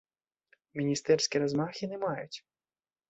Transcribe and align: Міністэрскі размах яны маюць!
Міністэрскі 0.79 1.41
размах 1.43 1.71
яны 1.85 2.03
маюць! 2.09 2.37